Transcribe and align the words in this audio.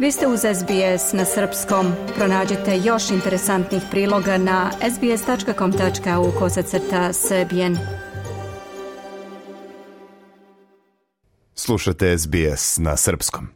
Vi 0.00 0.12
ste 0.12 0.26
uz 0.26 0.40
SBS 0.40 1.12
na 1.12 1.24
srpskom. 1.24 1.92
Pronađite 2.16 2.78
još 2.84 3.10
interesantnih 3.10 3.82
priloga 3.90 4.38
na 4.38 4.70
sbs.com.au 4.94 6.32
kosacrta 6.38 7.12
srbijen. 7.12 7.78
Slušate 11.54 12.18
SBS 12.18 12.78
na 12.78 12.96
srpskom. 12.96 13.48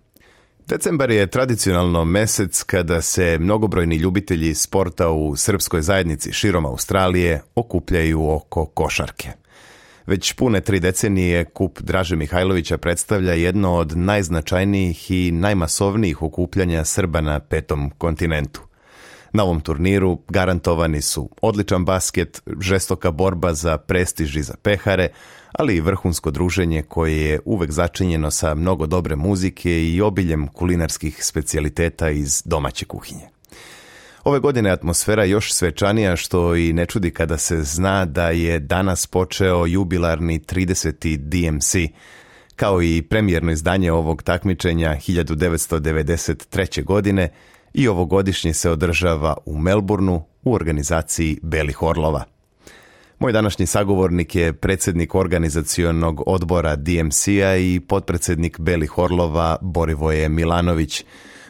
Decembar 0.66 1.10
je 1.10 1.30
tradicionalno 1.30 2.04
mesec 2.04 2.62
kada 2.62 3.02
se 3.02 3.38
mnogobrojni 3.40 3.96
ljubitelji 3.96 4.54
sporta 4.54 5.10
u 5.10 5.36
srpskoj 5.36 5.82
zajednici 5.82 6.32
širom 6.32 6.66
Australije 6.66 7.42
okupljaju 7.54 8.30
oko 8.30 8.66
košarke. 8.66 9.43
Već 10.06 10.32
pune 10.32 10.60
tri 10.60 10.80
decenije 10.80 11.44
kup 11.44 11.80
Draže 11.80 12.16
Mihajlovića 12.16 12.78
predstavlja 12.78 13.32
jedno 13.32 13.74
od 13.74 13.96
najznačajnijih 13.96 15.10
i 15.10 15.32
najmasovnijih 15.32 16.22
okupljanja 16.22 16.84
Srba 16.84 17.20
na 17.20 17.40
petom 17.40 17.90
kontinentu. 17.98 18.60
Na 19.32 19.42
ovom 19.42 19.60
turniru 19.60 20.18
garantovani 20.28 21.02
su 21.02 21.28
odličan 21.42 21.84
basket, 21.84 22.42
žestoka 22.60 23.10
borba 23.10 23.54
za 23.54 23.78
prestiž 23.78 24.36
i 24.36 24.42
za 24.42 24.54
pehare, 24.62 25.08
ali 25.52 25.76
i 25.76 25.80
vrhunsko 25.80 26.30
druženje 26.30 26.82
koje 26.82 27.16
je 27.16 27.40
uvek 27.44 27.70
začinjeno 27.70 28.30
sa 28.30 28.54
mnogo 28.54 28.86
dobre 28.86 29.16
muzike 29.16 29.84
i 29.84 30.00
obiljem 30.00 30.48
kulinarskih 30.48 31.24
specijaliteta 31.24 32.10
iz 32.10 32.42
domaće 32.44 32.84
kuhinje. 32.84 33.33
Ove 34.24 34.38
godine 34.38 34.70
atmosfera 34.70 35.24
još 35.24 35.52
svečanija 35.52 36.16
što 36.16 36.56
i 36.56 36.72
ne 36.72 36.86
čudi 36.86 37.10
kada 37.10 37.38
se 37.38 37.62
zna 37.62 38.04
da 38.04 38.30
je 38.30 38.58
danas 38.58 39.06
počeo 39.06 39.66
jubilarni 39.66 40.40
30. 40.40 41.16
DMC, 41.16 41.74
kao 42.56 42.82
i 42.82 43.02
premijerno 43.02 43.52
izdanje 43.52 43.92
ovog 43.92 44.22
takmičenja 44.22 44.96
1993. 45.08 46.84
godine 46.84 47.28
i 47.74 47.88
ovogodišnje 47.88 48.54
se 48.54 48.70
održava 48.70 49.36
u 49.46 49.58
Melbourneu 49.58 50.22
u 50.42 50.54
organizaciji 50.54 51.38
Belih 51.42 51.82
Orlova. 51.82 52.24
Moj 53.18 53.32
današnji 53.32 53.66
sagovornik 53.66 54.34
je 54.34 54.52
predsjednik 54.52 55.14
organizacionog 55.14 56.22
odbora 56.26 56.76
DMC-a 56.76 57.56
i 57.56 57.80
potpredsjednik 57.88 58.60
Belih 58.60 58.98
Orlova 58.98 59.56
Borivoje 59.60 60.28
Milanović. 60.28 61.04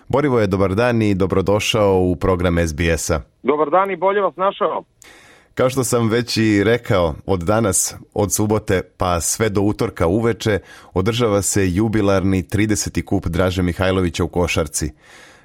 Borivoje, 0.09 0.47
dobar 0.47 0.75
dan 0.75 1.03
i 1.03 1.15
dobrodošao 1.15 2.01
u 2.01 2.17
program 2.17 2.57
SBS-a. 2.69 3.21
Dobar 3.43 3.71
dan 3.71 3.91
i 3.91 3.97
bolje 3.97 4.21
vas 4.21 4.37
našao. 4.37 4.85
Kao 5.55 5.71
što 5.71 5.85
sam 5.85 6.09
već 6.09 6.37
i 6.37 6.65
rekao, 6.65 7.15
od 7.27 7.41
danas, 7.41 7.97
od 8.15 8.33
subote 8.33 8.83
pa 8.99 9.21
sve 9.21 9.49
do 9.49 9.61
utorka 9.61 10.07
uveče 10.07 10.59
održava 10.95 11.43
se 11.43 11.61
jubilarni 11.75 12.43
30. 12.43 13.05
kup 13.05 13.27
Draže 13.27 13.63
Mihajlovića 13.63 14.25
u 14.25 14.29
Košarci. 14.29 14.93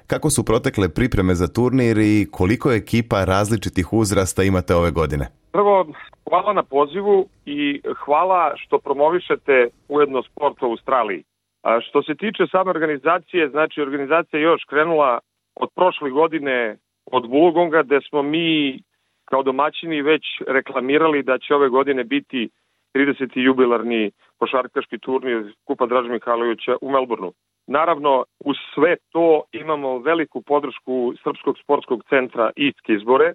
Kako 0.06 0.30
su 0.30 0.44
protekle 0.44 0.88
pripreme 0.88 1.34
za 1.34 1.48
turnir 1.48 1.98
i 1.98 2.26
koliko 2.30 2.72
ekipa 2.72 3.24
različitih 3.24 3.92
uzrasta 3.92 4.42
imate 4.42 4.74
ove 4.74 4.90
godine? 4.90 5.28
Prvo, 5.52 5.86
hvala 6.28 6.52
na 6.52 6.62
pozivu 6.62 7.28
i 7.46 7.82
hvala 8.04 8.52
što 8.56 8.78
promovišete 8.78 9.68
ujedno 9.88 10.22
sport 10.22 10.62
u 10.62 10.66
Australiji. 10.66 11.24
A 11.62 11.80
što 11.80 12.02
se 12.02 12.14
tiče 12.14 12.46
same 12.46 12.70
organizacije, 12.70 13.48
znači 13.48 13.80
organizacija 13.82 14.40
je 14.40 14.44
još 14.44 14.64
krenula 14.64 15.18
od 15.54 15.68
prošle 15.74 16.10
godine 16.10 16.76
od 17.06 17.26
Vulogonga, 17.26 17.82
gde 17.82 18.00
smo 18.08 18.22
mi 18.22 18.78
kao 19.24 19.42
domaćini 19.42 20.02
već 20.02 20.22
reklamirali 20.46 21.22
da 21.22 21.38
će 21.38 21.54
ove 21.54 21.68
godine 21.68 22.04
biti 22.04 22.48
30. 22.94 23.30
jubilarni 23.34 24.10
košarkaški 24.38 24.98
turnir 24.98 25.54
Kupa 25.64 25.86
Draža 25.86 26.08
Mihajlovića 26.08 26.76
u 26.80 26.90
Melbourneu. 26.90 27.32
Naravno, 27.66 28.24
uz 28.44 28.56
sve 28.74 28.96
to 29.12 29.42
imamo 29.52 29.98
veliku 29.98 30.42
podršku 30.42 31.14
Srpskog 31.22 31.58
sportskog 31.58 32.02
centra 32.08 32.50
Iske 32.56 32.92
izbore, 32.92 33.34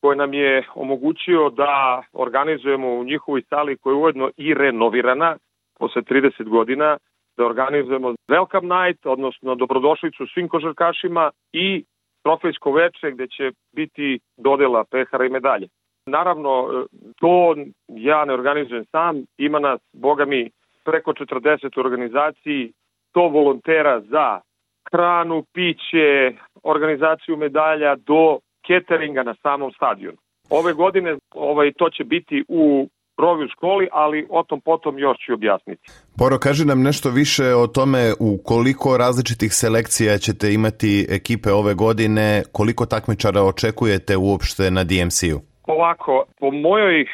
koji 0.00 0.18
nam 0.18 0.34
je 0.34 0.64
omogućio 0.74 1.50
da 1.50 2.02
organizujemo 2.12 2.88
u 2.88 3.04
njihovoj 3.04 3.42
sali 3.42 3.76
koja 3.76 3.92
je 3.92 3.96
ujedno 3.96 4.30
i 4.36 4.54
renovirana 4.54 5.36
posle 5.78 6.02
30 6.02 6.48
godina 6.48 6.96
da 7.38 7.46
organizujemo 7.46 8.14
Welcome 8.28 8.68
Night, 8.74 9.06
odnosno 9.06 9.54
dobrodošlicu 9.54 10.26
svim 10.26 10.48
košarkašima 10.48 11.30
i 11.52 11.84
trofejsko 12.22 12.72
veče 12.72 13.10
gde 13.10 13.26
će 13.26 13.50
biti 13.72 14.18
dodela 14.36 14.84
pehara 14.90 15.24
i 15.26 15.28
medalje. 15.28 15.68
Naravno, 16.06 16.84
to 17.20 17.54
ja 17.88 18.24
ne 18.24 18.32
organizujem 18.34 18.84
sam, 18.84 19.24
ima 19.38 19.58
nas, 19.58 19.80
boga 19.92 20.24
mi, 20.24 20.50
preko 20.84 21.12
40 21.12 21.80
organizaciji, 21.80 22.72
to 23.12 23.28
volontera 23.28 24.00
za 24.00 24.40
hranu, 24.90 25.44
piće, 25.52 26.32
organizaciju 26.62 27.36
medalja 27.36 27.96
do 27.96 28.38
cateringa 28.66 29.22
na 29.22 29.34
samom 29.42 29.72
stadionu. 29.72 30.18
Ove 30.50 30.72
godine 30.72 31.16
ovaj, 31.34 31.72
to 31.72 31.90
će 31.90 32.04
biti 32.04 32.44
u 32.48 32.88
provi 33.18 33.44
u 33.44 33.48
školi, 33.48 33.88
ali 33.92 34.26
o 34.30 34.42
tom 34.42 34.60
potom 34.60 34.98
još 34.98 35.16
ću 35.26 35.32
objasniti. 35.34 35.82
Boro, 36.20 36.36
kaži 36.38 36.64
nam 36.64 36.82
nešto 36.82 37.08
više 37.10 37.46
o 37.62 37.66
tome 37.66 38.02
u 38.28 38.30
koliko 38.50 38.96
različitih 39.04 39.52
selekcija 39.62 40.18
ćete 40.26 40.46
imati 40.58 41.06
ekipe 41.18 41.50
ove 41.52 41.74
godine, 41.74 42.42
koliko 42.52 42.86
takmičara 42.86 43.40
očekujete 43.42 44.16
uopšte 44.16 44.64
na 44.76 44.82
DMC-u? 44.90 45.38
Ovako, 45.74 46.24
po 46.40 46.50
mojoj 46.50 47.00
e, 47.00 47.06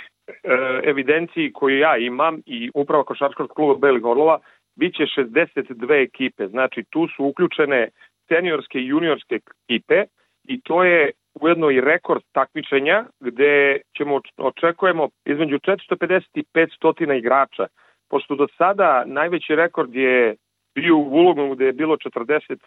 evidenciji 0.90 1.52
koju 1.58 1.76
ja 1.78 1.96
imam 1.96 2.34
i 2.46 2.70
uprava 2.74 3.04
košarskog 3.04 3.48
kluba 3.56 3.74
Belih 3.82 4.04
Orlova, 4.04 4.38
bit 4.76 4.92
će 4.96 5.02
62 5.02 6.04
ekipe, 6.08 6.46
znači 6.48 6.84
tu 6.90 7.08
su 7.16 7.24
uključene 7.24 7.88
seniorske 8.28 8.78
i 8.78 8.86
juniorske 8.86 9.34
ekipe 9.34 9.98
i 10.44 10.60
to 10.60 10.84
je 10.84 11.10
ujedno 11.40 11.70
i 11.70 11.80
rekord 11.80 12.22
takmičenja 12.32 13.04
gde 13.20 13.80
ćemo 13.96 14.20
očekujemo 14.36 15.08
između 15.24 15.58
450 15.58 16.22
i 16.34 16.44
500 16.54 17.18
igrača. 17.18 17.66
Pošto 18.10 18.34
do 18.34 18.46
sada 18.58 19.04
najveći 19.06 19.56
rekord 19.56 19.94
je 19.94 20.36
bio 20.74 20.96
u 20.96 21.08
Vulogom 21.08 21.54
gde 21.54 21.64
je 21.64 21.72
bilo 21.72 21.96
45 21.96 22.58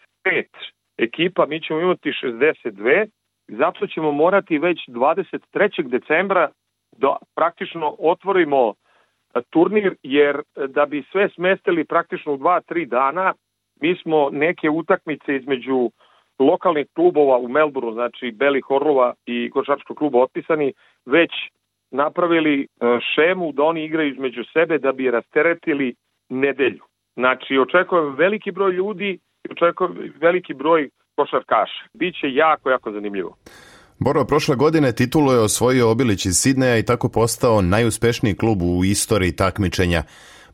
ekipa, 0.98 1.46
mi 1.46 1.62
ćemo 1.62 1.80
imati 1.80 2.12
62, 2.24 3.10
zato 3.48 3.88
ćemo 3.88 4.12
morati 4.12 4.58
već 4.58 4.80
23. 4.88 5.88
decembra 5.88 6.50
da 6.98 7.18
praktično 7.36 7.96
otvorimo 8.00 8.74
turnir, 9.50 9.96
jer 10.04 10.42
da 10.68 10.86
bi 10.86 11.04
sve 11.12 11.30
smestili 11.30 11.86
praktično 11.86 12.34
u 12.34 12.38
2-3 12.38 12.86
dana, 12.86 13.34
mi 13.82 13.96
smo 13.96 14.30
neke 14.32 14.70
utakmice 14.70 15.36
između 15.36 15.92
lokalnih 16.40 16.86
klubova 16.96 17.38
u 17.38 17.48
Melbourneu, 17.48 17.94
znači 17.94 18.32
Belih 18.32 18.72
Orlova 18.72 19.14
i 19.26 19.50
Košarčkog 19.50 19.98
kluba 19.98 20.20
otpisani, 20.20 20.74
već 21.06 21.32
napravili 21.92 22.62
e, 22.62 22.66
šemu 23.16 23.52
da 23.52 23.64
oni 23.64 23.86
igraju 23.86 24.12
između 24.12 24.44
sebe 24.54 24.78
da 24.78 24.92
bi 24.92 25.12
rasteretili 25.12 25.96
nedelju. 26.30 26.84
Znači, 27.16 27.58
očekujem 27.58 28.16
veliki 28.16 28.52
broj 28.52 28.72
ljudi 28.72 29.20
i 29.44 29.52
očekujem 29.52 30.14
veliki 30.22 30.54
broj 30.54 30.90
košarkaša. 31.16 31.82
Biće 31.94 32.28
jako, 32.34 32.70
jako 32.70 32.92
zanimljivo. 32.92 33.36
Boro, 34.00 34.26
prošle 34.26 34.56
godine 34.56 34.92
titulu 34.92 35.32
je 35.32 35.40
osvojio 35.40 35.92
Obilić 35.92 36.26
iz 36.26 36.34
Sidneja 36.34 36.78
i 36.78 36.86
tako 36.86 37.10
postao 37.10 37.62
najuspešniji 37.62 38.36
klub 38.36 38.62
u 38.62 38.84
istoriji 38.86 39.36
takmičenja. 39.36 40.04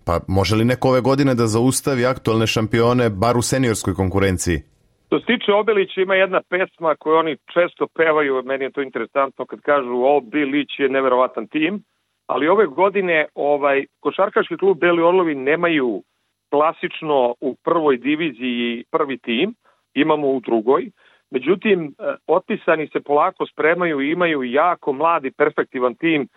Pa 0.05 0.19
može 0.27 0.55
li 0.55 0.65
neko 0.65 0.89
ove 0.89 1.01
godine 1.01 1.35
da 1.35 1.47
zaustavi 1.47 2.05
aktualne 2.05 2.47
šampione 2.47 3.09
bar 3.09 3.37
u 3.37 3.41
seniorskoj 3.41 3.93
konkurenciji? 3.93 4.72
Što 5.13 5.19
se 5.19 5.25
tiče 5.25 5.53
Obilića, 5.53 6.01
ima 6.01 6.15
jedna 6.15 6.41
pesma 6.49 6.95
koju 6.95 7.15
oni 7.15 7.37
često 7.53 7.87
pevaju, 7.87 8.43
meni 8.45 8.65
je 8.65 8.71
to 8.71 8.81
interesantno 8.81 9.45
kad 9.45 9.61
kažu 9.61 10.03
Obilić 10.03 10.79
je 10.79 10.89
neverovatan 10.89 11.47
tim, 11.47 11.83
ali 12.27 12.47
ove 12.47 12.65
godine 12.65 13.25
ovaj 13.35 13.85
košarkaški 13.99 14.57
klub 14.57 14.77
Beli 14.77 15.03
Orlovi 15.03 15.35
nemaju 15.35 16.03
klasično 16.51 17.35
u 17.41 17.55
prvoj 17.63 17.97
diviziji 17.97 18.83
prvi 18.91 19.17
tim, 19.17 19.53
imamo 19.93 20.27
u 20.27 20.39
drugoj. 20.39 20.89
Međutim, 21.31 21.85
e, 21.85 22.15
otpisani 22.27 22.87
se 22.87 23.01
polako 23.01 23.45
spremaju 23.45 24.01
i 24.01 24.11
imaju 24.11 24.43
jako 24.43 24.93
mladi, 24.93 25.31
perspektivan 25.31 25.95
tim 25.95 26.27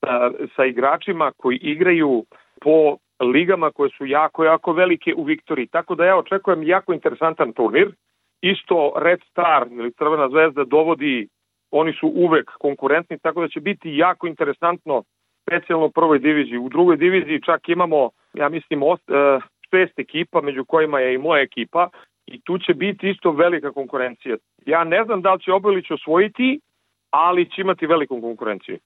sa, 0.00 0.30
e, 0.40 0.46
sa 0.56 0.64
igračima 0.64 1.32
koji 1.36 1.56
igraju 1.56 2.24
po 2.60 2.96
ligama 3.20 3.70
koje 3.70 3.90
su 3.98 4.06
jako, 4.06 4.44
jako 4.44 4.72
velike 4.72 5.14
u 5.16 5.24
Viktoriji. 5.24 5.66
Tako 5.66 5.94
da 5.94 6.04
ja 6.04 6.16
očekujem 6.16 6.62
jako 6.62 6.92
interesantan 6.92 7.52
turnir 7.52 7.92
isto 8.42 8.92
Red 8.96 9.20
Star 9.30 9.66
ili 9.70 9.92
Crvena 9.92 10.28
zvezda 10.28 10.64
dovodi, 10.64 11.28
oni 11.70 11.92
su 11.92 12.06
uvek 12.06 12.50
konkurentni, 12.58 13.18
tako 13.18 13.40
da 13.40 13.48
će 13.48 13.60
biti 13.60 13.96
jako 13.96 14.26
interesantno 14.26 15.02
specijalno 15.42 15.86
u 15.86 15.90
prvoj 15.90 16.18
diviziji. 16.18 16.58
U 16.58 16.68
drugoj 16.68 16.96
diviziji 16.96 17.42
čak 17.42 17.68
imamo, 17.68 18.10
ja 18.34 18.48
mislim, 18.48 18.82
ost, 18.82 19.10
e, 19.10 19.40
šest 19.70 19.98
ekipa, 19.98 20.40
među 20.40 20.64
kojima 20.64 21.00
je 21.00 21.14
i 21.14 21.18
moja 21.18 21.42
ekipa, 21.42 21.88
i 22.26 22.40
tu 22.44 22.58
će 22.58 22.74
biti 22.74 23.10
isto 23.10 23.30
velika 23.30 23.72
konkurencija. 23.72 24.36
Ja 24.66 24.84
ne 24.84 25.04
znam 25.04 25.22
da 25.22 25.34
li 25.34 25.40
će 25.40 25.52
Obilić 25.52 25.90
osvojiti, 25.90 26.60
ali 27.10 27.50
će 27.50 27.60
imati 27.60 27.86
veliku 27.86 28.20
konkurenciju. 28.20 28.78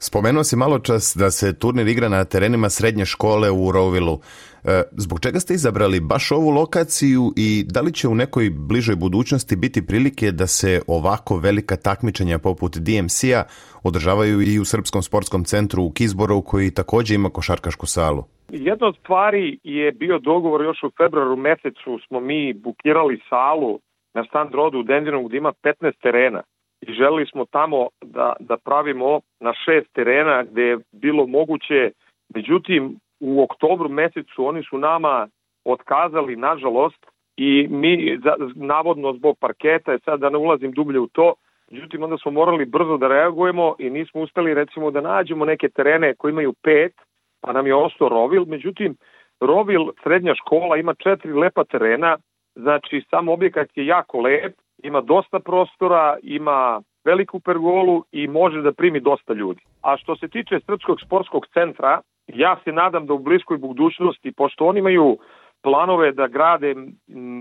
Spomenuo 0.00 0.44
si 0.44 0.56
malo 0.56 0.78
čas 0.78 1.16
da 1.16 1.30
se 1.30 1.58
turnir 1.58 1.88
igra 1.88 2.08
na 2.08 2.24
terenima 2.24 2.68
srednje 2.68 3.04
škole 3.04 3.50
u 3.50 3.72
Rovilu. 3.72 4.18
E, 4.64 4.82
zbog 4.92 5.20
čega 5.20 5.40
ste 5.40 5.54
izabrali 5.54 6.00
baš 6.00 6.32
ovu 6.32 6.50
lokaciju 6.50 7.22
i 7.36 7.64
da 7.74 7.80
li 7.80 7.92
će 7.92 8.08
u 8.08 8.14
nekoj 8.14 8.50
bližoj 8.68 8.96
budućnosti 8.96 9.56
biti 9.56 9.86
prilike 9.86 10.30
da 10.30 10.46
se 10.46 10.82
ovako 10.86 11.36
velika 11.36 11.76
takmičenja 11.76 12.38
poput 12.38 12.72
DMC-a 12.76 13.42
održavaju 13.82 14.40
i 14.40 14.58
u 14.58 14.64
Srpskom 14.64 15.02
sportskom 15.02 15.44
centru 15.44 15.82
u 15.82 15.90
Kizboru 15.90 16.42
koji 16.42 16.74
takođe 16.74 17.14
ima 17.14 17.30
košarkašku 17.30 17.86
salu? 17.86 18.24
Jedna 18.48 18.86
od 18.86 18.96
stvari 19.00 19.58
je 19.62 19.92
bio 19.92 20.18
dogovor 20.18 20.62
još 20.62 20.82
u 20.82 20.90
februaru 20.96 21.36
mesecu 21.36 21.98
smo 22.06 22.20
mi 22.20 22.52
bukirali 22.54 23.20
salu 23.28 23.80
na 24.14 24.24
Stand 24.24 24.54
Rodu 24.54 24.78
u 24.78 24.82
Dendinu 24.82 25.28
gde 25.28 25.36
ima 25.36 25.52
15 25.62 25.92
terena 26.02 26.42
i 26.80 26.92
želeli 26.92 27.26
smo 27.26 27.44
tamo 27.44 27.88
da, 28.02 28.32
da 28.40 28.56
pravimo 28.56 29.20
na 29.40 29.52
šest 29.64 29.92
terena 29.92 30.42
gde 30.42 30.62
je 30.62 30.78
bilo 30.92 31.26
moguće, 31.26 31.90
međutim 32.34 32.96
u 33.20 33.42
oktobru 33.42 33.88
mesecu 33.88 34.46
oni 34.46 34.62
su 34.62 34.78
nama 34.78 35.28
otkazali, 35.64 36.36
nažalost, 36.36 37.06
i 37.36 37.68
mi, 37.70 38.18
za, 38.24 38.34
navodno 38.54 39.12
zbog 39.12 39.36
parketa, 39.40 39.98
sad 40.04 40.20
da 40.20 40.30
ne 40.30 40.38
ulazim 40.38 40.72
dublje 40.72 41.00
u 41.00 41.06
to, 41.06 41.34
međutim 41.70 42.02
onda 42.02 42.18
smo 42.18 42.30
morali 42.30 42.64
brzo 42.64 42.96
da 42.96 43.08
reagujemo 43.08 43.74
i 43.78 43.90
nismo 43.90 44.20
uspeli 44.20 44.54
recimo 44.54 44.90
da 44.90 45.00
nađemo 45.00 45.44
neke 45.44 45.68
terene 45.68 46.14
koji 46.14 46.32
imaju 46.32 46.52
pet, 46.62 46.92
pa 47.40 47.52
nam 47.52 47.66
je 47.66 47.74
ostao 47.74 48.08
Rovil, 48.08 48.44
međutim 48.46 48.96
Rovil, 49.40 49.80
srednja 50.02 50.34
škola, 50.34 50.76
ima 50.76 50.94
četiri 50.94 51.32
lepa 51.32 51.64
terena, 51.64 52.16
znači 52.54 53.04
sam 53.10 53.28
objekat 53.28 53.68
je 53.74 53.86
jako 53.86 54.20
lep, 54.20 54.54
ima 54.82 55.00
dosta 55.00 55.40
prostora, 55.40 56.16
ima 56.22 56.82
veliku 57.04 57.40
pergolu 57.40 58.04
i 58.12 58.28
može 58.28 58.62
da 58.62 58.72
primi 58.72 59.00
dosta 59.00 59.32
ljudi. 59.32 59.60
A 59.82 59.96
što 59.96 60.16
se 60.16 60.28
tiče 60.28 60.60
Srpskog 60.66 61.00
sportskog 61.00 61.46
centra, 61.46 62.00
ja 62.26 62.56
se 62.64 62.72
nadam 62.72 63.06
da 63.06 63.14
u 63.14 63.18
bliskoj 63.18 63.58
budućnosti, 63.58 64.32
pošto 64.32 64.66
oni 64.66 64.78
imaju 64.78 65.18
planove 65.62 66.12
da 66.12 66.26
grade 66.26 66.74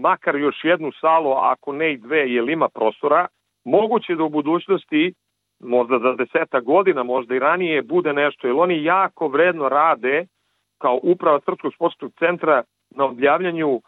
makar 0.01 0.35
još 0.35 0.63
jednu 0.63 0.91
salu, 1.01 1.31
ako 1.31 1.71
ne 1.71 1.93
i 1.93 1.97
dve, 1.97 2.29
jer 2.29 2.49
ima 2.49 2.69
prostora, 2.69 3.27
moguće 3.65 4.15
da 4.15 4.23
u 4.23 4.29
budućnosti, 4.29 5.13
možda 5.59 5.99
za 5.99 6.13
deseta 6.13 6.59
godina, 6.59 7.03
možda 7.03 7.35
i 7.35 7.39
ranije, 7.39 7.81
bude 7.81 8.13
nešto, 8.13 8.47
jer 8.47 8.55
oni 8.55 8.83
jako 8.83 9.27
vredno 9.27 9.69
rade 9.69 10.25
kao 10.77 10.99
uprava 11.03 11.39
Srpskog 11.45 11.73
sportskog 11.73 12.11
centra 12.19 12.63
na 12.95 13.05
objavljanju 13.05 13.81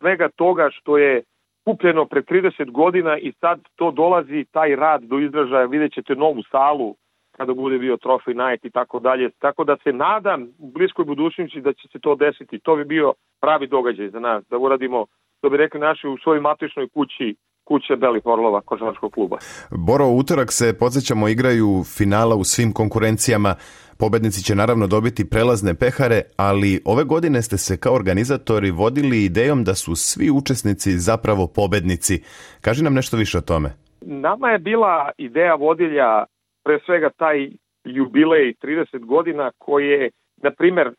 svega 0.00 0.28
toga 0.36 0.68
što 0.72 0.98
je 0.98 1.22
kupljeno 1.66 2.06
pre 2.06 2.22
30 2.22 2.70
godina 2.70 3.18
i 3.18 3.32
sad 3.40 3.60
to 3.76 3.90
dolazi 3.90 4.44
taj 4.50 4.76
rad 4.76 5.02
do 5.02 5.18
izražaja, 5.18 5.66
vidjet 5.66 5.92
ćete 5.92 6.14
novu 6.14 6.42
salu 6.50 6.96
kada 7.36 7.54
bude 7.54 7.78
bio 7.78 7.96
trofej 7.96 8.34
najt 8.34 8.64
i 8.64 8.70
tako 8.70 8.98
dalje. 9.00 9.30
Tako 9.38 9.64
da 9.64 9.76
se 9.84 9.92
nadam 9.92 10.42
u 10.58 10.70
bliskoj 10.70 11.04
budućnosti 11.04 11.60
da 11.60 11.72
će 11.72 11.88
se 11.92 11.98
to 11.98 12.14
desiti. 12.14 12.58
To 12.58 12.76
bi 12.76 12.84
bio 12.84 13.12
pravi 13.40 13.66
događaj 13.66 14.08
za 14.10 14.20
nas, 14.20 14.44
da 14.50 14.58
uradimo, 14.58 15.06
što 15.38 15.50
bi 15.50 15.56
rekli 15.56 15.80
naši, 15.80 16.08
u 16.08 16.18
svojoj 16.18 16.40
matičnoj 16.40 16.88
kući 16.88 17.36
kuće 17.68 17.96
Belih 17.96 18.22
Orlova 18.24 18.60
košarkaškog 18.60 19.12
kluba. 19.12 19.36
Boro, 19.70 20.06
utorak 20.06 20.52
se, 20.52 20.78
podsjećamo, 20.78 21.28
igraju 21.28 21.68
finala 21.96 22.34
u 22.36 22.44
svim 22.44 22.72
konkurencijama. 22.72 23.54
Pobednici 23.98 24.44
će 24.44 24.54
naravno 24.54 24.86
dobiti 24.86 25.30
prelazne 25.30 25.74
pehare, 25.74 26.22
ali 26.36 26.80
ove 26.84 27.04
godine 27.04 27.42
ste 27.42 27.56
se 27.58 27.80
kao 27.80 27.94
organizatori 27.94 28.70
vodili 28.70 29.24
idejom 29.24 29.64
da 29.64 29.74
su 29.74 29.94
svi 29.94 30.30
učesnici 30.30 30.90
zapravo 30.90 31.46
pobednici. 31.54 32.22
Kaži 32.60 32.84
nam 32.84 32.94
nešto 32.94 33.16
više 33.16 33.38
o 33.38 33.40
tome. 33.40 33.68
Nama 34.00 34.50
je 34.50 34.58
bila 34.58 35.10
ideja 35.18 35.54
vodilja 35.54 36.24
pre 36.64 36.78
svega 36.86 37.10
taj 37.10 37.50
jubilej 37.84 38.54
30 38.62 39.04
godina 39.04 39.50
koji 39.58 39.86
je, 39.86 40.10
na 40.42 40.50
primer, 40.50 40.90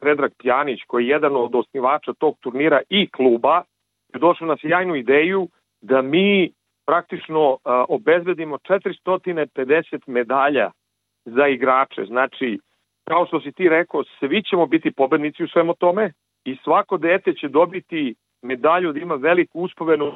Predrag 0.00 0.32
Pjanić, 0.38 0.80
koji 0.86 1.04
je 1.04 1.08
jedan 1.08 1.36
od 1.36 1.54
osnivača 1.54 2.12
tog 2.18 2.34
turnira 2.40 2.80
i 2.88 3.10
kluba, 3.10 3.62
je 4.14 4.20
došao 4.20 4.46
na 4.48 4.56
sjajnu 4.60 4.94
ideju 4.96 5.48
da 5.80 6.02
mi 6.02 6.52
praktično 6.86 7.56
obezbedimo 7.88 8.58
450 8.58 10.00
medalja 10.06 10.70
za 11.24 11.48
igrače. 11.48 12.04
Znači, 12.04 12.58
kao 13.04 13.26
što 13.26 13.40
si 13.40 13.52
ti 13.52 13.68
rekao, 13.68 14.04
svi 14.18 14.42
ćemo 14.42 14.66
biti 14.66 14.92
pobednici 14.92 15.44
u 15.44 15.48
svemu 15.48 15.74
tome 15.74 16.12
i 16.44 16.56
svako 16.64 16.96
dete 16.98 17.34
će 17.34 17.48
dobiti 17.48 18.14
medalju 18.42 18.92
da 18.92 19.00
ima 19.00 19.14
veliku 19.14 19.60
uspomenu 19.60 20.12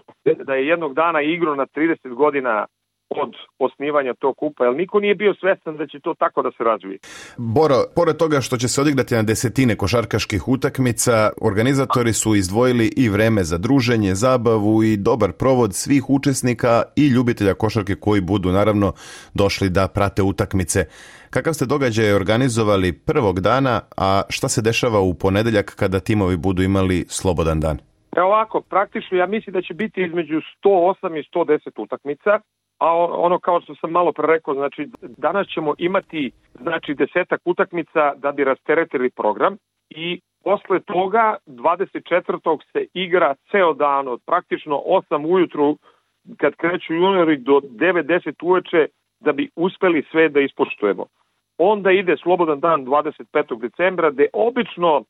da 0.47 0.55
je 0.55 0.67
jednog 0.67 0.94
dana 0.94 1.23
igro 1.23 1.55
na 1.55 1.67
30 1.67 2.14
godina 2.14 2.67
od 3.11 3.32
osnivanja 3.58 4.14
tog 4.14 4.37
kupa, 4.37 4.64
jer 4.64 4.75
niko 4.75 5.00
nije 5.00 5.14
bio 5.14 5.35
svestan 5.35 5.76
da 5.76 5.87
će 5.87 6.00
to 6.00 6.14
tako 6.14 6.43
da 6.43 6.50
se 6.50 6.64
razvije. 6.64 6.99
Boro, 7.37 7.75
pored 7.97 8.17
toga 8.17 8.41
što 8.41 8.56
će 8.56 8.69
se 8.69 8.81
odigrati 8.81 9.14
na 9.14 9.23
desetine 9.23 9.76
košarkaških 9.76 10.49
utakmica, 10.49 11.31
organizatori 11.41 12.12
su 12.12 12.35
izdvojili 12.35 12.93
i 12.97 13.08
vreme 13.08 13.44
za 13.44 13.58
druženje, 13.58 14.14
zabavu 14.14 14.82
i 14.82 14.97
dobar 14.97 15.32
provod 15.32 15.75
svih 15.75 16.11
učesnika 16.11 16.82
i 16.97 17.06
ljubitelja 17.06 17.55
košarke 17.55 17.94
koji 17.94 18.20
budu 18.20 18.53
naravno 18.53 18.93
došli 19.35 19.69
da 19.69 19.88
prate 19.88 20.23
utakmice. 20.23 20.85
Kakav 21.31 21.53
ste 21.53 21.67
događaj 21.67 22.12
organizovali 22.12 22.93
prvog 22.93 23.41
dana, 23.41 23.81
a 23.97 24.23
šta 24.29 24.49
se 24.49 24.62
dešava 24.62 25.00
u 25.00 25.14
ponedeljak 25.14 25.75
kada 25.76 26.00
timovi 26.00 26.37
budu 26.37 26.62
imali 26.62 27.05
slobodan 27.08 27.61
dan? 27.61 27.79
Evo 28.17 28.26
ovako, 28.26 28.61
praktično 28.61 29.19
ja 29.19 29.26
mislim 29.26 29.53
da 29.53 29.62
će 29.62 29.75
biti 29.75 30.03
između 30.03 30.41
108 30.64 31.20
i 31.20 31.29
110 31.35 31.82
utakmica 31.82 32.41
a 32.78 32.94
ono 32.96 33.38
kao 33.38 33.61
što 33.61 33.75
sam 33.75 33.90
malo 33.90 34.12
pre 34.12 34.26
rekao, 34.26 34.55
znači 34.55 34.88
danas 35.00 35.46
ćemo 35.46 35.75
imati 35.78 36.31
znači 36.61 36.94
desetak 36.94 37.40
utakmica 37.44 38.14
da 38.17 38.32
bi 38.32 38.44
rasteretili 38.44 39.11
program 39.11 39.56
i 39.90 40.20
posle 40.44 40.81
toga 40.81 41.37
24. 41.46 42.58
se 42.73 42.87
igra 42.94 43.34
ceo 43.50 43.75
dan 43.75 44.08
od 44.08 44.20
praktično 44.26 44.82
8 45.11 45.32
ujutru 45.32 45.76
kad 46.37 46.55
kreću 46.55 46.94
juniori 46.94 47.37
do 47.37 47.61
9-10 47.61 48.34
uveče 48.43 48.87
da 49.20 49.32
bi 49.32 49.50
uspeli 49.56 50.05
sve 50.11 50.29
da 50.29 50.40
ispoštujemo. 50.40 51.06
Onda 51.58 51.90
ide 51.90 52.17
slobodan 52.17 52.61
dan 52.61 52.87
25. 52.87 53.61
decembra 53.61 54.11
gde 54.11 54.26
obično 54.32 55.02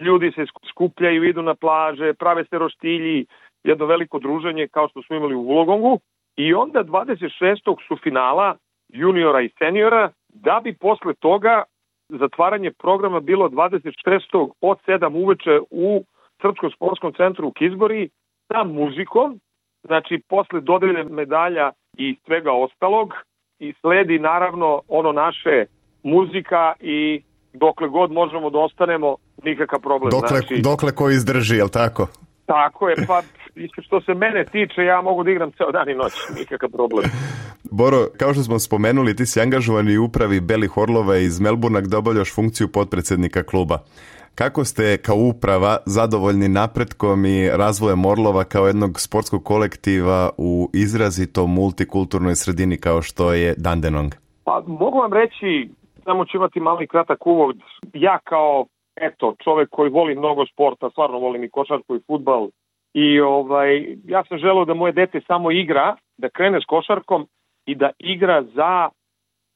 ljudi 0.00 0.32
se 0.34 0.44
skupljaju, 0.70 1.24
idu 1.24 1.42
na 1.42 1.54
plaže, 1.54 2.14
prave 2.14 2.44
se 2.44 2.58
roštilji, 2.58 3.26
jedno 3.64 3.86
veliko 3.86 4.18
druženje 4.18 4.68
kao 4.68 4.88
što 4.88 5.02
smo 5.02 5.16
imali 5.16 5.34
u 5.34 5.40
Ulogongu 5.40 6.00
I 6.36 6.54
onda 6.54 6.84
26. 6.84 7.76
su 7.88 7.96
finala 8.02 8.56
juniora 8.88 9.40
i 9.40 9.50
seniora, 9.58 10.10
da 10.28 10.60
bi 10.64 10.74
posle 10.74 11.14
toga 11.14 11.62
zatvaranje 12.08 12.70
programa 12.70 13.20
bilo 13.20 13.48
26. 13.48 14.50
od 14.60 14.78
7 14.86 15.24
uveče 15.24 15.60
u 15.70 16.04
Srpskom 16.42 16.70
sportskom 16.70 17.12
centru 17.12 17.48
u 17.48 17.52
Kizbori 17.52 18.08
sa 18.52 18.64
muzikom, 18.64 19.40
znači 19.86 20.22
posle 20.28 20.60
dodelje 20.60 21.04
medalja 21.04 21.72
i 21.96 22.16
svega 22.26 22.52
ostalog 22.52 23.12
i 23.58 23.74
sledi 23.80 24.18
naravno 24.18 24.82
ono 24.88 25.12
naše 25.12 25.66
muzika 26.02 26.72
i 26.80 27.22
dokle 27.52 27.88
god 27.88 28.12
možemo 28.12 28.50
da 28.50 28.58
ostanemo 28.58 29.16
nikakav 29.44 29.80
problem. 29.80 30.10
Dokle, 30.10 30.28
znači, 30.28 30.62
dokle 30.62 30.94
ko 30.94 31.10
izdrži, 31.10 31.56
jel 31.56 31.68
tako? 31.68 32.06
Tako 32.46 32.88
je, 32.88 32.96
pa 33.06 33.22
što 33.82 34.00
se 34.00 34.14
mene 34.14 34.44
tiče, 34.44 34.82
ja 34.82 35.02
mogu 35.02 35.24
da 35.24 35.30
igram 35.30 35.52
ceo 35.52 35.72
dan 35.72 35.88
i 35.88 35.94
noć, 35.94 36.12
nikakav 36.38 36.70
problem. 36.70 37.04
Boro, 37.70 38.06
kao 38.18 38.32
što 38.32 38.42
smo 38.42 38.58
spomenuli, 38.58 39.16
ti 39.16 39.26
si 39.26 39.40
angažovani 39.40 39.98
u 39.98 40.04
upravi 40.04 40.40
Belih 40.40 40.76
Orlova 40.76 41.16
iz 41.16 41.40
Melburna 41.40 41.80
gde 41.80 41.96
obavljaš 41.96 42.34
funkciju 42.34 42.68
potpredsednika 42.72 43.42
kluba. 43.42 43.78
Kako 44.34 44.64
ste 44.64 44.96
kao 44.96 45.16
uprava 45.16 45.76
zadovoljni 45.86 46.48
napretkom 46.48 47.24
i 47.24 47.48
razvojem 47.48 48.06
Orlova 48.06 48.44
kao 48.44 48.66
jednog 48.66 49.00
sportskog 49.00 49.44
kolektiva 49.44 50.30
u 50.38 50.70
izrazito 50.74 51.46
multikulturnoj 51.46 52.34
sredini 52.34 52.76
kao 52.76 53.02
što 53.02 53.32
je 53.32 53.54
Dandenong? 53.56 54.12
Pa 54.44 54.62
mogu 54.66 54.98
vam 54.98 55.12
reći, 55.12 55.70
samo 56.04 56.24
ću 56.24 56.36
imati 56.36 56.60
mali 56.60 56.86
kratak 56.86 57.26
uvod. 57.26 57.56
Ja 57.92 58.18
kao 58.24 58.66
eto, 58.96 59.34
čovek 59.44 59.68
koji 59.70 59.90
voli 59.90 60.14
mnogo 60.14 60.46
sporta, 60.46 60.90
stvarno 60.90 61.18
volim 61.18 61.44
i 61.44 61.50
košarku 61.50 61.96
i 61.96 62.00
futbal. 62.06 62.48
I 62.94 63.20
ovaj, 63.20 63.96
ja 64.04 64.24
sam 64.24 64.38
želeo 64.38 64.64
da 64.64 64.74
moje 64.74 64.92
dete 64.92 65.20
samo 65.26 65.50
igra, 65.50 65.96
da 66.16 66.28
krene 66.28 66.60
s 66.60 66.64
košarkom 66.64 67.26
i 67.66 67.74
da 67.74 67.90
igra 67.98 68.42
za 68.42 68.88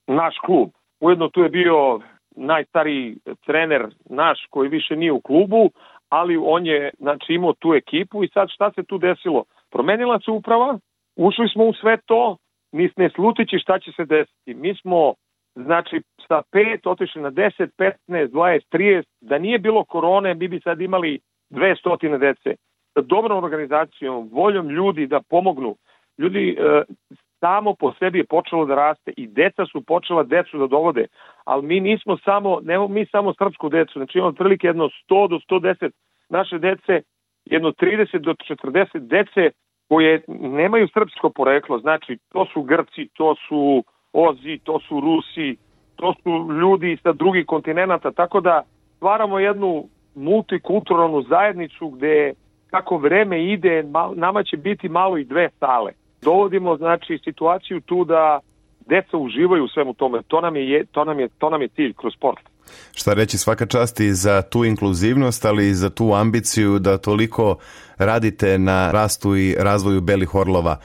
naš 0.07 0.35
klub. 0.47 0.69
Ujedno 1.01 1.29
tu 1.29 1.43
je 1.43 1.49
bio 1.49 2.01
najstariji 2.37 3.17
trener 3.47 3.87
naš 4.11 4.47
koji 4.51 4.69
više 4.69 4.97
nije 4.97 5.13
u 5.13 5.21
klubu, 5.21 5.71
ali 6.09 6.37
on 6.37 6.67
je 6.67 6.91
znači, 6.99 7.33
imao 7.33 7.53
tu 7.53 7.75
ekipu 7.75 8.25
i 8.25 8.29
sad 8.29 8.49
šta 8.51 8.71
se 8.73 8.83
tu 8.83 8.99
desilo? 8.99 9.45
Promenila 9.71 10.21
se 10.21 10.31
uprava, 10.31 10.79
ušli 11.17 11.49
smo 11.49 11.65
u 11.65 11.73
sve 11.73 11.97
to, 12.07 12.37
ni 12.73 12.91
ne 12.97 13.11
slutići 13.11 13.59
šta 13.59 13.79
će 13.79 13.93
se 13.93 14.05
desiti. 14.05 14.55
Mi 14.55 14.75
smo 14.75 15.15
znači 15.55 16.01
sa 16.29 16.43
5 16.53 16.89
otišli 16.91 17.23
na 17.23 17.31
10, 17.31 17.69
15, 17.79 17.93
20, 18.09 18.61
30, 18.73 19.03
da 19.21 19.39
nije 19.39 19.59
bilo 19.59 19.85
korone, 19.85 20.35
mi 20.35 20.49
bi 20.49 20.61
sad 20.61 20.81
imali 20.81 21.21
200 21.51 22.19
dece. 22.19 22.55
Dobrom 22.95 23.45
organizacijom, 23.45 24.29
voljom 24.33 24.71
ljudi 24.71 25.07
da 25.07 25.21
pomognu. 25.31 25.77
Ljudi, 26.19 26.57
e, 26.61 26.83
samo 27.41 27.75
po 27.75 27.93
sebi 27.99 28.19
je 28.19 28.25
počelo 28.25 28.67
da 28.67 28.75
raste 28.75 29.13
i 29.17 29.27
deca 29.27 29.67
su 29.67 29.83
počela 29.83 30.23
decu 30.23 30.59
da 30.59 30.67
dovode, 30.67 31.07
ali 31.45 31.67
mi 31.67 31.81
nismo 31.81 32.19
samo, 32.25 32.61
ne 32.63 32.89
mi 32.89 33.07
samo 33.07 33.35
srpsku 33.35 33.69
decu, 33.69 33.93
znači 33.99 34.19
imamo 34.19 34.31
otprilike 34.31 34.67
jedno 34.67 34.89
100 35.11 35.29
do 35.29 35.39
110 35.39 35.91
naše 36.29 36.59
dece, 36.59 37.03
jedno 37.45 37.73
30 37.73 38.19
do 38.19 38.35
40 38.35 38.99
dece 38.99 39.51
koje 39.89 40.23
nemaju 40.29 40.89
srpsko 40.89 41.31
poreklo, 41.31 41.79
znači 41.79 42.19
to 42.29 42.47
su 42.53 42.63
Grci, 42.63 43.09
to 43.13 43.35
su 43.49 43.85
Ozi, 44.13 44.59
to 44.65 44.81
su 44.81 45.01
Rusi, 45.01 45.57
to 45.97 46.15
su 46.23 46.53
ljudi 46.61 46.99
sa 47.03 47.13
drugih 47.13 47.47
kontinenta, 47.47 48.11
tako 48.11 48.41
da 48.41 48.63
stvaramo 48.97 49.39
jednu 49.39 49.85
multikulturalnu 50.15 51.23
zajednicu 51.23 51.89
gde 51.89 52.33
kako 52.71 52.99
vreme 52.99 53.53
ide, 53.53 53.85
nama 54.15 54.43
će 54.43 54.57
biti 54.57 54.89
malo 54.89 55.19
i 55.19 55.25
dve 55.25 55.51
sale. 55.61 55.93
Dovodimo 56.23 56.77
znači 56.77 57.19
situaciju 57.25 57.81
tu 57.81 58.05
da 58.05 58.41
deca 58.89 59.17
uživaju 59.17 59.65
u 59.65 59.69
svemu 59.69 59.95
tome. 59.95 60.23
To 60.29 60.41
nam 60.41 60.57
je 60.57 60.85
to 60.93 61.05
nam 61.05 61.21
je 61.21 61.29
to 61.29 61.51
nam 61.51 61.63
je 61.63 61.69
cilj 61.69 61.93
kroz 61.93 62.13
sport. 62.15 62.41
Šta 62.95 63.15
reći 63.15 63.39
svaka 63.39 63.67
čast 63.67 64.01
i 64.01 64.13
za 64.13 64.43
tu 64.43 64.65
inkluzivnost, 64.65 65.45
ali 65.45 65.69
i 65.69 65.75
za 65.75 65.91
tu 65.91 66.13
ambiciju 66.15 66.79
da 66.79 66.99
toliko 66.99 67.57
radite 67.99 68.59
na 68.59 68.91
rastu 68.91 69.37
i 69.37 69.57
razvoju 69.59 70.01
belih 70.01 70.35
orlova. 70.35 70.77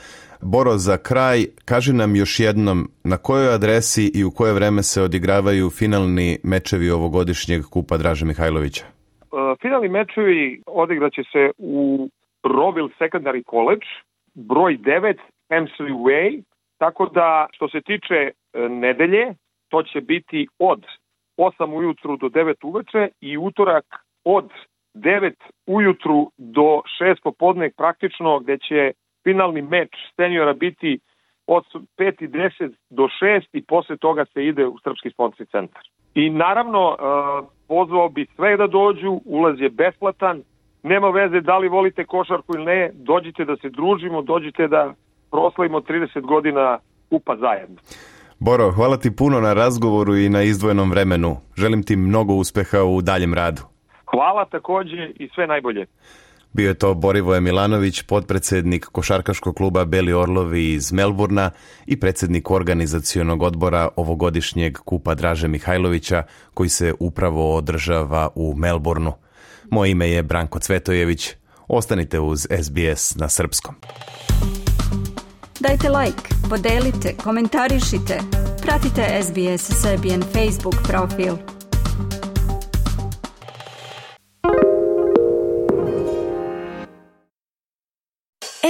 Boro, 0.41 0.77
za 0.77 0.97
kraj, 0.97 1.45
kaži 1.65 1.93
nam 1.93 2.15
još 2.15 2.39
jednom 2.39 2.91
na 3.03 3.17
kojoj 3.17 3.53
adresi 3.53 4.11
i 4.13 4.23
u 4.23 4.31
koje 4.31 4.53
vreme 4.53 4.83
se 4.83 5.01
odigravaju 5.01 5.69
finalni 5.69 6.39
mečevi 6.43 6.89
ovogodišnjeg 6.89 7.63
kupa 7.65 7.97
Draže 7.97 8.25
Mihajlovića? 8.25 8.92
Uh, 9.33 9.57
finalni 9.61 9.89
mečevi 9.89 10.61
odigraće 10.67 11.23
se 11.31 11.51
u 11.57 12.09
Roville 12.43 12.89
Secondary 12.99 13.43
College, 13.49 13.85
broj 14.33 14.77
9, 14.77 15.17
Hemsley 15.49 15.93
Way, 15.93 16.43
tako 16.77 17.05
da 17.05 17.47
što 17.51 17.69
se 17.69 17.81
tiče 17.81 18.31
uh, 18.31 18.71
nedelje, 18.71 19.33
to 19.69 19.83
će 19.83 20.01
biti 20.01 20.47
od 20.59 20.85
8 21.37 21.75
ujutru 21.75 22.17
do 22.17 22.27
9 22.27 22.53
uveče 22.63 23.07
i 23.21 23.37
utorak 23.37 23.85
od 24.25 24.49
9 24.95 25.33
ujutru 25.67 26.31
do 26.37 26.81
6 27.01 27.15
popodne 27.23 27.71
praktično 27.77 28.39
gde 28.39 28.57
će 28.57 28.91
finalni 29.23 29.61
meč 29.61 29.89
seniora 30.15 30.53
biti 30.53 30.99
od 31.47 31.63
5 31.97 32.23
i 32.23 32.27
10 32.27 32.73
do 32.89 33.03
6 33.03 33.41
i 33.53 33.63
posle 33.63 33.97
toga 33.97 34.25
se 34.33 34.45
ide 34.45 34.67
u 34.67 34.77
Srpski 34.83 35.09
sportski 35.09 35.45
centar. 35.45 35.81
I 36.15 36.29
naravno, 36.29 36.89
uh, 36.89 37.47
pozvao 37.67 38.09
bi 38.09 38.27
sve 38.35 38.57
da 38.57 38.67
dođu, 38.67 39.21
ulaz 39.25 39.59
je 39.59 39.69
besplatan, 39.69 40.43
nema 40.83 41.09
veze 41.09 41.41
da 41.41 41.57
li 41.57 41.67
volite 41.67 42.05
košarku 42.05 42.55
ili 42.55 42.65
ne, 42.65 42.91
dođite 42.93 43.45
da 43.45 43.55
se 43.55 43.69
družimo, 43.69 44.21
dođite 44.21 44.67
da 44.67 44.93
proslavimo 45.31 45.79
30 45.79 46.21
godina 46.21 46.79
kupa 47.09 47.35
zajedno. 47.35 47.75
Boro, 48.39 48.71
hvala 48.71 48.97
ti 48.97 49.15
puno 49.15 49.41
na 49.41 49.53
razgovoru 49.53 50.15
i 50.15 50.29
na 50.29 50.41
izdvojenom 50.41 50.91
vremenu. 50.91 51.37
Želim 51.57 51.83
ti 51.83 51.95
mnogo 51.95 52.33
uspeha 52.33 52.83
u 52.83 53.01
daljem 53.01 53.33
radu. 53.33 53.61
Hvala 54.05 54.45
takođe 54.45 55.09
i 55.15 55.29
sve 55.35 55.47
najbolje. 55.47 55.85
Bio 56.53 56.67
je 56.67 56.73
to 56.73 56.93
Borivoje 56.93 57.41
Milanović, 57.41 58.01
podpredsednik 58.01 58.85
Košarkaškog 58.85 59.55
kluba 59.55 59.85
Beli 59.85 60.13
Orlovi 60.13 60.73
iz 60.73 60.91
Melburna 60.91 61.51
i 61.85 61.99
predsednik 61.99 62.51
organizacionog 62.51 63.41
odbora 63.41 63.89
ovogodišnjeg 63.95 64.77
kupa 64.77 65.15
Draže 65.15 65.47
Mihajlovića 65.47 66.23
koji 66.53 66.69
se 66.69 66.93
upravo 66.99 67.55
održava 67.55 68.29
u 68.35 68.55
Melbourneu. 68.57 69.13
Moje 69.71 69.91
ime 69.91 70.09
je 70.09 70.23
Branko 70.23 70.59
Cvetojević. 70.59 71.29
Ostanite 71.67 72.19
uz 72.19 72.47
SBS 72.63 73.15
na 73.15 73.29
srpskom. 73.29 73.75
Dajte 75.59 75.89
like, 75.89 76.49
podelite, 76.49 77.15
komentarišite. 77.23 78.19
Pratite 78.61 79.21
SBS 79.23 79.81
Serbian 79.81 80.21
Facebook 80.21 80.75
profil. 80.87 81.52